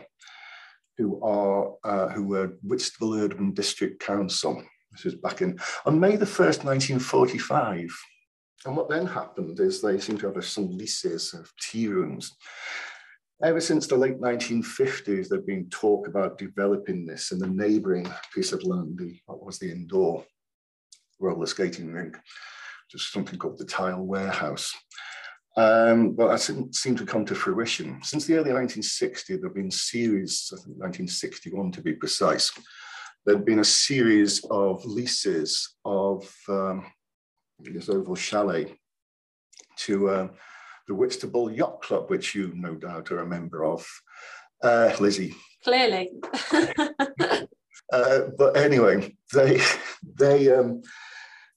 who 0.96 1.22
are 1.22 1.74
uh, 1.84 2.08
who 2.08 2.24
were 2.24 2.56
Whitstable 2.62 3.14
Urban 3.14 3.52
District 3.52 4.00
Council. 4.00 4.62
This 4.92 5.06
is 5.06 5.14
back 5.14 5.42
in 5.42 5.58
on 5.84 5.98
May 5.98 6.16
the 6.16 6.24
1st, 6.24 6.64
1945. 6.64 7.90
And 8.66 8.76
what 8.76 8.88
then 8.88 9.06
happened 9.06 9.60
is 9.60 9.82
they 9.82 10.00
seem 10.00 10.16
to 10.18 10.32
have 10.32 10.44
some 10.44 10.70
leases 10.70 11.34
of 11.34 11.52
tea 11.60 11.88
rooms. 11.88 12.32
Ever 13.42 13.60
since 13.60 13.86
the 13.86 13.96
late 13.96 14.20
1950s, 14.20 15.28
there'd 15.28 15.44
been 15.44 15.68
talk 15.68 16.08
about 16.08 16.38
developing 16.38 17.04
this 17.04 17.32
in 17.32 17.38
the 17.38 17.48
neighbouring 17.48 18.10
piece 18.34 18.52
of 18.52 18.62
land, 18.62 18.96
the, 18.98 19.18
what 19.26 19.44
was 19.44 19.58
the 19.58 19.70
indoor 19.70 20.24
roller 21.20 21.46
skating 21.46 21.92
rink, 21.92 22.16
just 22.90 23.12
something 23.12 23.38
called 23.38 23.58
the 23.58 23.66
Tile 23.66 24.02
Warehouse. 24.02 24.72
Um, 25.56 26.12
but 26.12 26.28
that 26.28 26.46
didn't 26.46 26.75
seem 26.75 26.96
to 26.96 27.06
come 27.06 27.25
to 27.26 27.34
fruition. 27.34 28.00
Since 28.02 28.26
the 28.26 28.37
early 28.37 28.50
1960s, 28.50 29.26
there 29.26 29.38
have 29.44 29.54
been 29.54 29.70
series, 29.70 30.50
I 30.52 30.56
think 30.56 30.76
1961 30.78 31.73
to 31.73 31.80
be 31.80 31.92
precise, 31.92 32.50
there'd 33.25 33.44
been 33.44 33.61
a 33.61 33.64
series 33.64 34.44
of 34.50 34.84
leases 34.84 35.76
of 35.84 36.28
um, 36.49 36.84
this 37.61 37.88
oval 37.88 38.16
chalet 38.16 38.75
to 39.76 40.08
uh, 40.08 40.28
the 40.88 40.94
Whitstable 40.94 41.50
Yacht 41.50 41.82
Club, 41.82 42.11
which 42.11 42.34
you 42.34 42.52
no 42.54 42.75
doubt 42.75 43.11
are 43.11 43.20
a 43.20 43.26
member 43.26 43.64
of, 43.64 43.87
uh, 44.62 44.94
Lizzie. 45.00 45.34
Clearly. 45.62 46.11
uh, 47.92 48.20
but 48.37 48.56
anyway, 48.56 49.16
they 49.32 49.61
they 50.18 50.52
um, 50.52 50.82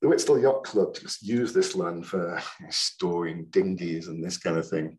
the 0.02 0.08
Whitstable 0.08 0.40
Yacht 0.40 0.64
Club 0.64 0.96
just 0.96 1.24
used 1.24 1.56
this 1.56 1.76
land 1.76 2.06
for 2.06 2.40
storing 2.70 3.46
dinghies 3.50 4.08
and 4.08 4.24
this 4.24 4.38
kind 4.38 4.58
of 4.58 4.68
thing. 4.70 4.98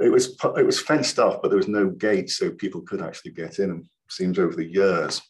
It 0.00 0.10
was 0.10 0.36
it 0.56 0.64
was 0.64 0.80
fenced 0.80 1.18
off, 1.18 1.42
but 1.42 1.48
there 1.48 1.56
was 1.56 1.68
no 1.68 1.90
gate, 1.90 2.30
so 2.30 2.50
people 2.50 2.82
could 2.82 3.02
actually 3.02 3.32
get 3.32 3.58
in. 3.58 3.70
And 3.70 3.86
seems 4.08 4.38
over 4.38 4.54
the 4.54 4.64
years, 4.64 5.20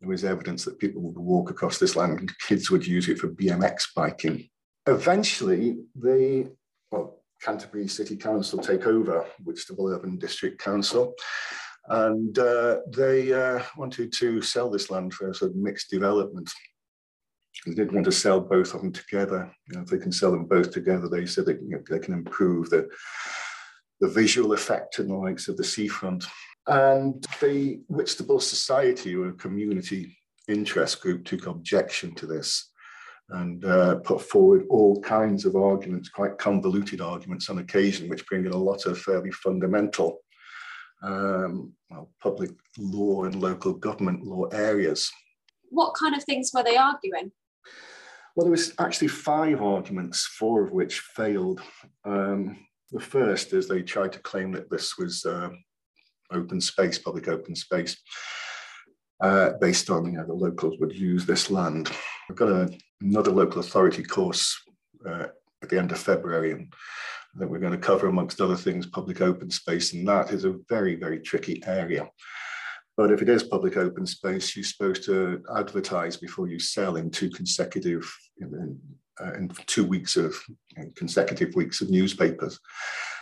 there 0.00 0.08
was 0.08 0.24
evidence 0.24 0.64
that 0.64 0.78
people 0.78 1.02
would 1.02 1.18
walk 1.18 1.50
across 1.50 1.78
this 1.78 1.96
land 1.96 2.18
and 2.18 2.38
kids 2.38 2.70
would 2.70 2.86
use 2.86 3.08
it 3.08 3.18
for 3.18 3.28
BMX 3.28 3.88
biking. 3.94 4.48
Eventually, 4.86 5.78
the 5.94 6.50
well, 6.90 7.20
Canterbury 7.42 7.86
City 7.86 8.16
Council 8.16 8.58
take 8.58 8.86
over 8.86 9.26
Whitstable 9.44 9.88
Urban 9.88 10.16
District 10.16 10.58
Council, 10.58 11.14
and 11.88 12.38
uh, 12.38 12.78
they 12.96 13.32
uh, 13.32 13.62
wanted 13.76 14.10
to 14.14 14.40
sell 14.40 14.70
this 14.70 14.90
land 14.90 15.12
for 15.12 15.28
a 15.28 15.34
sort 15.34 15.50
of 15.50 15.56
mixed 15.56 15.90
development. 15.90 16.50
They 17.66 17.74
didn't 17.74 17.92
want 17.92 18.06
to 18.06 18.12
sell 18.12 18.40
both 18.40 18.74
of 18.74 18.80
them 18.80 18.92
together. 18.92 19.50
You 19.68 19.76
know, 19.76 19.82
if 19.82 19.88
they 19.88 19.98
can 19.98 20.12
sell 20.12 20.30
them 20.30 20.46
both 20.46 20.70
together, 20.70 21.08
they 21.08 21.26
said 21.26 21.46
they, 21.46 21.54
you 21.54 21.70
know, 21.70 21.82
they 21.90 21.98
can 21.98 22.14
improve 22.14 22.70
the 22.70 22.88
the 24.00 24.08
visual 24.08 24.52
effect 24.52 25.00
and 25.00 25.10
the 25.10 25.14
likes 25.14 25.48
of 25.48 25.56
the 25.56 25.64
seafront. 25.64 26.24
And 26.68 27.26
the 27.40 27.80
Whitstable 27.88 28.38
Society, 28.40 29.14
a 29.14 29.32
community 29.32 30.16
interest 30.46 31.00
group, 31.00 31.24
took 31.24 31.46
objection 31.46 32.14
to 32.14 32.26
this. 32.26 32.70
and 33.30 33.64
uh, 33.64 33.96
put 33.96 34.22
forward 34.22 34.64
all 34.70 35.00
kinds 35.02 35.44
of 35.44 35.54
arguments, 35.54 36.08
quite 36.08 36.38
convoluted 36.38 37.00
arguments 37.00 37.50
on 37.50 37.58
occasion, 37.58 38.08
which 38.08 38.26
bring 38.26 38.46
in 38.46 38.52
a 38.52 38.56
lot 38.56 38.86
of 38.86 38.98
fairly 38.98 39.30
fundamental 39.32 40.20
um, 41.02 41.72
well, 41.90 42.10
public 42.20 42.50
law 42.78 43.24
and 43.24 43.40
local 43.40 43.72
government 43.72 44.24
law 44.24 44.46
areas. 44.46 45.10
What 45.70 45.94
kind 45.94 46.14
of 46.14 46.24
things 46.24 46.50
were 46.54 46.64
they 46.64 46.76
arguing? 46.76 47.30
Well, 48.34 48.44
there 48.44 48.52
was 48.52 48.72
actually 48.78 49.08
five 49.08 49.60
arguments, 49.62 50.26
four 50.26 50.62
of 50.62 50.72
which 50.72 51.00
failed. 51.00 51.60
Um, 52.04 52.56
the 52.92 53.00
first 53.00 53.52
is 53.52 53.66
they 53.66 53.82
tried 53.82 54.12
to 54.12 54.20
claim 54.20 54.52
that 54.52 54.70
this 54.70 54.96
was 54.96 55.24
uh, 55.26 55.50
open 56.32 56.60
space, 56.60 56.98
public 56.98 57.28
open 57.28 57.54
space, 57.56 57.96
uh, 59.20 59.50
based 59.60 59.90
on 59.90 60.06
you 60.06 60.18
know 60.18 60.26
the 60.26 60.32
locals 60.32 60.78
would 60.78 60.96
use 60.96 61.26
this 61.26 61.50
land. 61.50 61.90
We've 62.28 62.38
got 62.38 62.48
a, 62.48 62.70
another 63.00 63.32
local 63.32 63.60
authority 63.60 64.04
course 64.04 64.56
uh, 65.06 65.26
at 65.62 65.68
the 65.68 65.78
end 65.78 65.90
of 65.92 65.98
February, 65.98 66.52
and 66.52 66.72
that 67.34 67.48
we're 67.48 67.58
going 67.58 67.72
to 67.72 67.78
cover, 67.78 68.06
amongst 68.06 68.40
other 68.40 68.56
things, 68.56 68.86
public 68.86 69.20
open 69.20 69.50
space, 69.50 69.92
and 69.92 70.06
that 70.08 70.30
is 70.30 70.44
a 70.44 70.58
very, 70.68 70.94
very 70.94 71.20
tricky 71.20 71.62
area. 71.66 72.08
But 72.98 73.12
if 73.12 73.22
it 73.22 73.28
is 73.28 73.44
public 73.44 73.76
open 73.76 74.06
space, 74.06 74.56
you're 74.56 74.64
supposed 74.64 75.04
to 75.04 75.40
advertise 75.56 76.16
before 76.16 76.48
you 76.48 76.58
sell 76.58 76.96
in 76.96 77.12
two 77.12 77.30
consecutive, 77.30 78.12
in, 78.40 78.76
uh, 79.20 79.34
in 79.34 79.48
two 79.66 79.86
weeks 79.86 80.16
of 80.16 80.34
consecutive 80.96 81.54
weeks 81.54 81.80
of 81.80 81.90
newspapers 81.90 82.58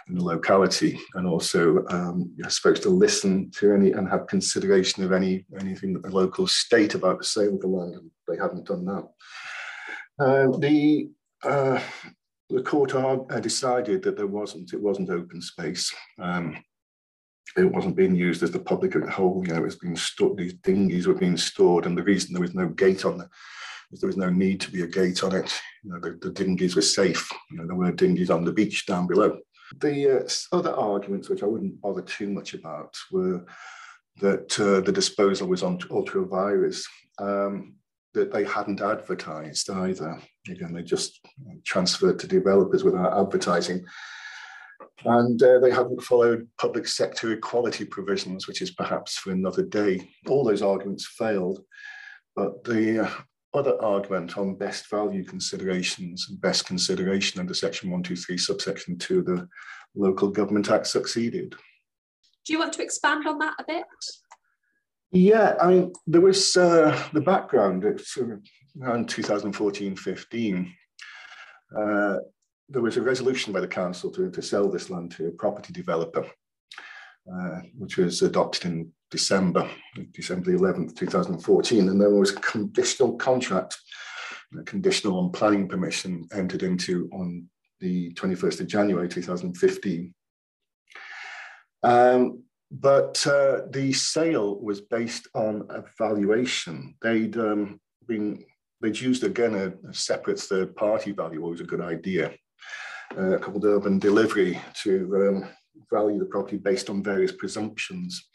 in 0.08 0.14
the 0.14 0.24
locality, 0.24 0.98
and 1.14 1.26
also 1.26 1.84
um, 1.90 2.32
you're 2.36 2.48
supposed 2.48 2.82
to 2.84 2.88
listen 2.88 3.50
to 3.58 3.74
any 3.74 3.92
and 3.92 4.08
have 4.08 4.26
consideration 4.28 5.04
of 5.04 5.12
any 5.12 5.44
anything 5.60 5.92
that 5.92 6.02
the 6.04 6.10
locals 6.10 6.56
state 6.56 6.94
about 6.94 7.18
the 7.18 7.24
sale 7.24 7.54
of 7.54 7.60
the 7.60 7.66
land, 7.66 7.96
and 7.96 8.10
they 8.28 8.36
haven't 8.36 8.66
done 8.66 8.86
that. 8.86 9.04
Uh, 10.18 10.58
the 10.58 11.10
uh, 11.42 11.78
the 12.48 12.62
court 12.62 12.94
uh, 12.94 13.40
decided 13.40 14.02
that 14.02 14.16
there 14.16 14.26
wasn't, 14.26 14.72
it 14.72 14.80
wasn't 14.80 15.10
open 15.10 15.42
space. 15.42 15.92
Um, 16.18 16.56
it 17.56 17.72
wasn't 17.72 17.96
being 17.96 18.14
used 18.14 18.42
as 18.42 18.50
the 18.50 18.58
public 18.58 18.96
as 18.96 19.02
a 19.02 19.10
whole, 19.10 19.42
you 19.46 19.52
know, 19.52 19.60
it 19.60 19.64
was 19.64 19.76
being 19.76 19.96
stored, 19.96 20.38
these 20.38 20.54
dinghies 20.54 21.06
were 21.06 21.14
being 21.14 21.36
stored, 21.36 21.86
and 21.86 21.96
the 21.96 22.02
reason 22.02 22.32
there 22.32 22.42
was 22.42 22.54
no 22.54 22.68
gate 22.68 23.04
on 23.04 23.20
it 23.20 23.28
is 23.92 24.00
there 24.00 24.08
was 24.08 24.16
no 24.16 24.30
need 24.30 24.60
to 24.60 24.70
be 24.70 24.82
a 24.82 24.86
gate 24.86 25.22
on 25.22 25.34
it. 25.34 25.52
You 25.82 25.92
know, 25.92 26.00
the, 26.00 26.18
the 26.20 26.30
dinghies 26.30 26.76
were 26.76 26.82
safe. 26.82 27.28
You 27.50 27.58
know, 27.58 27.66
there 27.66 27.76
were 27.76 27.92
dinghies 27.92 28.30
on 28.30 28.44
the 28.44 28.52
beach 28.52 28.86
down 28.86 29.06
below. 29.06 29.38
The 29.80 30.20
uh, 30.20 30.56
other 30.56 30.72
arguments, 30.72 31.28
which 31.28 31.42
I 31.42 31.46
wouldn't 31.46 31.80
bother 31.80 32.02
too 32.02 32.28
much 32.28 32.54
about, 32.54 32.94
were 33.10 33.44
that 34.20 34.58
uh, 34.58 34.80
the 34.80 34.92
disposal 34.92 35.48
was 35.48 35.62
on 35.62 35.78
ultra 35.90 36.24
vires. 36.24 36.86
Um, 37.18 37.76
that 38.16 38.32
they 38.32 38.44
hadn't 38.44 38.80
advertised 38.80 39.68
either. 39.70 40.18
Again, 40.50 40.72
they 40.72 40.82
just 40.82 41.20
transferred 41.64 42.18
to 42.18 42.26
developers 42.26 42.82
without 42.82 43.16
advertising. 43.16 43.84
And 45.04 45.40
uh, 45.42 45.60
they 45.60 45.70
haven't 45.70 46.02
followed 46.02 46.48
public 46.58 46.88
sector 46.88 47.32
equality 47.32 47.84
provisions, 47.84 48.48
which 48.48 48.62
is 48.62 48.70
perhaps 48.72 49.16
for 49.16 49.30
another 49.30 49.62
day. 49.62 50.08
All 50.28 50.44
those 50.44 50.62
arguments 50.62 51.06
failed. 51.06 51.60
But 52.34 52.64
the 52.64 53.06
uh, 53.06 53.10
other 53.54 53.82
argument 53.82 54.36
on 54.36 54.56
best 54.56 54.90
value 54.90 55.24
considerations 55.24 56.26
and 56.28 56.40
best 56.40 56.66
consideration 56.66 57.40
under 57.40 57.54
Section 57.54 57.90
123, 57.90 58.36
subsection 58.36 58.98
2 58.98 59.18
of 59.20 59.26
the 59.26 59.48
Local 59.94 60.28
Government 60.28 60.70
Act 60.70 60.86
succeeded. 60.86 61.54
Do 62.44 62.52
you 62.52 62.58
want 62.58 62.72
to 62.74 62.82
expand 62.82 63.26
on 63.26 63.38
that 63.38 63.54
a 63.58 63.64
bit? 63.66 63.84
Yeah, 65.12 65.54
I 65.60 65.68
mean, 65.68 65.92
there 66.06 66.20
was 66.20 66.56
uh, 66.56 67.08
the 67.12 67.20
background. 67.20 67.84
It's 67.84 68.18
around 68.80 69.08
2014 69.08 69.96
15. 69.96 70.74
Uh, 71.76 72.16
there 72.68 72.82
was 72.82 72.96
a 72.96 73.02
resolution 73.02 73.52
by 73.52 73.60
the 73.60 73.68
council 73.68 74.10
to, 74.10 74.30
to 74.30 74.42
sell 74.42 74.68
this 74.68 74.90
land 74.90 75.12
to 75.12 75.28
a 75.28 75.32
property 75.32 75.72
developer, 75.72 76.26
uh, 77.32 77.60
which 77.78 77.96
was 77.96 78.22
adopted 78.22 78.64
in 78.64 78.92
December, 79.10 79.68
December 80.12 80.56
11th, 80.56 80.96
2014. 80.96 81.88
And 81.88 82.00
there 82.00 82.10
was 82.10 82.32
a 82.32 82.40
conditional 82.40 83.16
contract, 83.16 83.76
a 84.58 84.62
conditional 84.64 85.18
on 85.18 85.30
planning 85.30 85.68
permission 85.68 86.26
entered 86.32 86.62
into 86.62 87.08
on 87.12 87.48
the 87.80 88.12
21st 88.14 88.60
of 88.60 88.66
January 88.66 89.08
2015. 89.08 90.14
Um, 91.82 92.42
but 92.72 93.24
uh, 93.28 93.60
the 93.70 93.92
sale 93.92 94.60
was 94.60 94.80
based 94.80 95.28
on 95.34 95.66
a 95.70 95.84
valuation. 95.98 96.96
They'd 97.00 97.36
um, 97.36 97.80
been 98.08 98.44
they'd 98.80 98.98
used 98.98 99.22
again 99.22 99.54
a, 99.54 99.88
a 99.88 99.94
separate 99.94 100.40
third 100.40 100.74
party 100.74 101.12
value, 101.12 101.42
always 101.42 101.60
a 101.60 101.64
good 101.64 101.80
idea, 101.80 102.34
uh, 103.18 103.38
called 103.38 103.64
Urban 103.64 103.98
Delivery 103.98 104.60
to 104.82 104.92
um, 105.16 105.48
value 105.90 106.18
the 106.18 106.26
property 106.26 106.56
based 106.56 106.90
on 106.90 107.02
various 107.02 107.32
presumptions. 107.32 108.28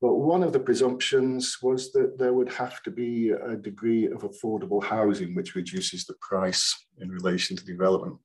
But 0.00 0.14
one 0.14 0.44
of 0.44 0.52
the 0.52 0.60
presumptions 0.60 1.58
was 1.60 1.90
that 1.92 2.18
there 2.18 2.32
would 2.32 2.52
have 2.52 2.82
to 2.84 2.90
be 2.90 3.30
a 3.30 3.56
degree 3.56 4.06
of 4.06 4.22
affordable 4.22 4.82
housing, 4.82 5.34
which 5.34 5.56
reduces 5.56 6.04
the 6.04 6.14
price 6.20 6.72
in 6.98 7.10
relation 7.10 7.56
to 7.56 7.64
development. 7.64 8.18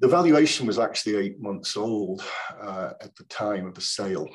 The 0.00 0.08
valuation 0.08 0.66
was 0.66 0.78
actually 0.78 1.16
eight 1.16 1.40
months 1.40 1.76
old 1.76 2.22
uh, 2.60 2.92
at 3.02 3.14
the 3.16 3.24
time 3.24 3.66
of 3.66 3.74
the 3.74 3.80
sale. 3.80 4.28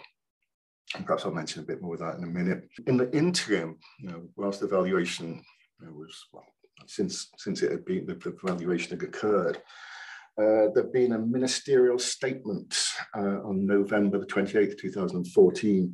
And 0.96 1.06
perhaps 1.06 1.26
I'll 1.26 1.32
mention 1.32 1.64
a 1.64 1.66
bit 1.66 1.82
more 1.82 1.94
of 1.94 2.02
that 2.02 2.18
in 2.18 2.24
a 2.24 2.28
minute. 2.28 2.68
In 2.86 2.98
the 2.98 3.12
interim, 3.16 3.78
you 4.00 4.10
know, 4.10 4.24
whilst 4.36 4.60
the 4.60 4.68
valuation 4.68 5.44
was, 5.80 6.26
well, 6.34 6.46
since, 6.86 7.30
since 7.38 7.62
it 7.62 7.72
had 7.72 7.86
been, 7.86 8.06
the 8.06 8.38
valuation 8.44 8.92
had 8.92 9.08
occurred, 9.08 9.62
uh, 10.38 10.67
there'd 10.74 10.94
been 10.94 11.13
a 11.13 11.20
ministerial 11.20 12.00
statement 12.00 12.76
uh, 13.15 13.41
on 13.44 13.65
November 13.65 14.20
the 14.20 14.26
28th, 14.26 14.78
2014, 14.80 15.94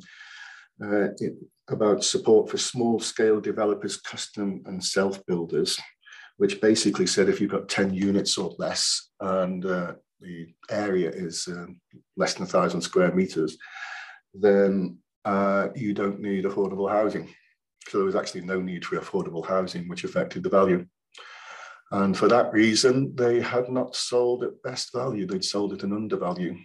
uh, 0.82 1.08
it, 1.18 1.34
about 1.70 2.04
support 2.04 2.48
for 2.48 2.58
small 2.58 3.00
scale 3.00 3.40
developers, 3.40 3.96
custom 3.96 4.62
and 4.66 4.82
self 4.82 5.24
builders 5.26 5.78
which 6.38 6.60
basically 6.60 7.06
said 7.06 7.28
if 7.28 7.40
you've 7.40 7.50
got 7.50 7.68
10 7.68 7.92
units 7.92 8.38
or 8.38 8.54
less 8.58 9.10
and 9.20 9.66
uh, 9.66 9.92
the 10.20 10.46
area 10.70 11.10
is 11.10 11.46
um, 11.48 11.80
less 12.16 12.34
than 12.34 12.44
a 12.44 12.46
thousand 12.46 12.80
square 12.80 13.12
meters, 13.12 13.56
then 14.34 14.98
uh, 15.24 15.68
you 15.74 15.92
don't 15.92 16.20
need 16.20 16.44
affordable 16.44 16.88
housing. 16.88 17.28
So 17.88 17.98
there 17.98 18.06
was 18.06 18.16
actually 18.16 18.42
no 18.42 18.60
need 18.60 18.84
for 18.84 18.98
affordable 18.98 19.46
housing, 19.46 19.88
which 19.88 20.04
affected 20.04 20.42
the 20.42 20.48
value. 20.48 20.86
And 21.90 22.16
for 22.16 22.28
that 22.28 22.52
reason, 22.52 23.14
they 23.16 23.40
had 23.40 23.70
not 23.70 23.96
sold 23.96 24.44
at 24.44 24.62
best 24.62 24.92
value, 24.92 25.26
they'd 25.26 25.44
sold 25.44 25.72
at 25.72 25.82
an 25.82 25.92
undervalue. 25.92 26.56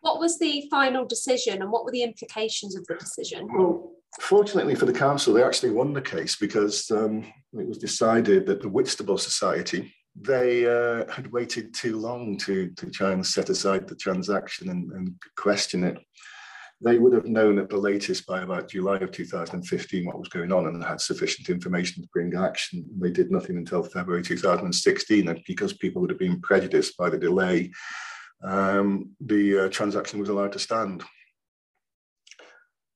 What 0.00 0.18
was 0.18 0.38
the 0.38 0.66
final 0.70 1.04
decision 1.04 1.62
and 1.62 1.70
what 1.70 1.84
were 1.84 1.92
the 1.92 2.02
implications 2.02 2.76
of 2.76 2.86
the 2.86 2.96
decision? 2.96 3.48
Well, 3.52 3.92
fortunately 4.20 4.74
for 4.74 4.86
the 4.86 4.92
council, 4.92 5.34
they 5.34 5.42
actually 5.42 5.70
won 5.70 5.92
the 5.92 6.02
case 6.02 6.36
because 6.36 6.90
um, 6.90 7.24
it 7.52 7.66
was 7.66 7.78
decided 7.78 8.46
that 8.46 8.62
the 8.62 8.68
Whitstable 8.68 9.18
Society 9.18 9.94
they 10.20 10.66
uh, 10.66 11.10
had 11.10 11.30
waited 11.32 11.72
too 11.72 11.98
long 11.98 12.36
to, 12.38 12.70
to 12.70 12.90
try 12.90 13.12
and 13.12 13.24
set 13.24 13.48
aside 13.48 13.86
the 13.86 13.94
transaction 13.94 14.68
and, 14.68 14.90
and, 14.92 15.14
question 15.36 15.84
it. 15.84 15.98
They 16.82 16.98
would 16.98 17.12
have 17.12 17.26
known 17.26 17.58
at 17.58 17.68
the 17.68 17.76
latest 17.76 18.26
by 18.26 18.40
about 18.40 18.70
July 18.70 18.96
of 18.98 19.12
2015 19.12 20.06
what 20.06 20.18
was 20.18 20.28
going 20.28 20.50
on 20.50 20.66
and 20.66 20.82
had 20.82 21.00
sufficient 21.00 21.50
information 21.50 22.02
to 22.02 22.08
bring 22.08 22.34
action. 22.34 22.86
They 22.98 23.10
did 23.10 23.30
nothing 23.30 23.58
until 23.58 23.82
February 23.82 24.22
2016, 24.22 25.28
and 25.28 25.40
because 25.46 25.74
people 25.74 26.00
would 26.00 26.10
have 26.10 26.18
been 26.18 26.40
prejudiced 26.40 26.96
by 26.96 27.10
the 27.10 27.18
delay, 27.18 27.70
um, 28.42 29.10
the 29.20 29.66
uh, 29.66 29.68
transaction 29.68 30.20
was 30.20 30.30
allowed 30.30 30.52
to 30.52 30.58
stand. 30.58 31.04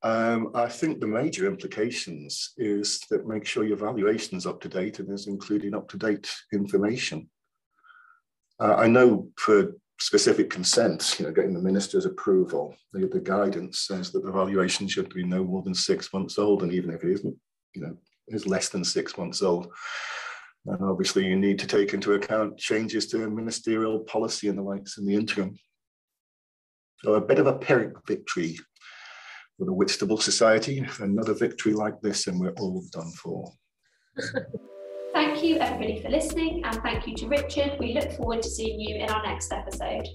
Um, 0.03 0.51
I 0.55 0.69
think 0.69 1.01
the 1.01 1.07
major 1.07 1.47
implications 1.47 2.53
is 2.57 3.01
that 3.11 3.27
make 3.27 3.47
sure 3.47 3.65
your 3.65 3.77
valuation 3.77 4.37
is 4.37 4.47
up 4.47 4.61
to 4.63 4.69
date 4.69 4.99
and 4.99 5.11
is 5.11 5.27
including 5.27 5.75
up 5.75 5.89
to 5.89 5.99
date 5.99 6.31
information. 6.53 7.29
Uh, 8.61 8.75
I 8.75 8.87
know 8.87 9.29
for 9.37 9.73
specific 10.01 10.51
consent, 10.51 11.17
you 11.19 11.27
know, 11.27 11.33
getting 11.33 11.55
the 11.55 11.61
minister's 11.61 12.07
approval, 12.07 12.75
the, 12.93 13.07
the 13.07 13.21
guidance 13.21 13.81
says 13.81 14.11
that 14.11 14.25
the 14.25 14.33
valuation 14.33 14.89
should 14.89 15.13
be 15.15 15.25
no 15.25 15.45
more 15.45 15.63
than 15.63 15.75
six 15.75 16.13
months 16.13 16.39
old, 16.39 16.63
and 16.63 16.73
even 16.73 16.91
if 16.91 17.05
it 17.05 17.13
isn't, 17.13 17.37
you 17.75 17.83
know, 17.83 17.97
is 18.29 18.47
less 18.47 18.69
than 18.69 18.85
six 18.85 19.17
months 19.17 19.43
old. 19.43 19.73
And 20.67 20.83
obviously, 20.83 21.27
you 21.27 21.37
need 21.37 21.59
to 21.59 21.67
take 21.67 21.93
into 21.93 22.15
account 22.15 22.59
changes 22.59 23.07
to 23.09 23.19
ministerial 23.29 24.01
policy 24.01 24.49
and 24.49 24.59
the 24.59 24.63
likes 24.63 24.99
in 24.99 25.05
the 25.05 25.15
interim. 25.15 25.59
So, 27.03 27.15
a 27.15 27.21
bit 27.21 27.39
of 27.39 27.47
a 27.47 27.59
Pyrrhic 27.59 27.93
victory 28.07 28.59
for 29.59 29.67
the 29.67 29.73
Whitstable 29.73 30.19
Society. 30.19 30.87
Another 31.01 31.35
victory 31.35 31.75
like 31.75 32.01
this, 32.01 32.27
and 32.27 32.41
we're 32.41 32.53
all 32.53 32.83
done 32.93 33.11
for. 33.13 33.53
thank 35.15 35.45
you, 35.45 35.59
everybody, 35.59 36.03
for 36.03 36.11
listening, 36.11 36.63
and 36.65 36.83
thank 36.83 37.07
you 37.07 37.15
to 37.15 37.29
Richard. 37.29 37.77
We 37.79 37.95
look 37.95 38.13
forward 38.13 38.43
to 38.43 38.51
seeing 38.51 38.81
you 38.81 38.97
in 38.97 39.09
our 39.09 39.23
next 39.23 39.53
episode. 39.53 40.09